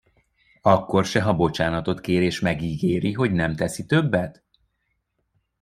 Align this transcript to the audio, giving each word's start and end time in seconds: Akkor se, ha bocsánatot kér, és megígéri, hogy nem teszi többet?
Akkor 0.61 1.05
se, 1.05 1.21
ha 1.21 1.33
bocsánatot 1.35 2.01
kér, 2.01 2.21
és 2.21 2.39
megígéri, 2.39 3.11
hogy 3.13 3.31
nem 3.31 3.55
teszi 3.55 3.85
többet? 3.85 4.43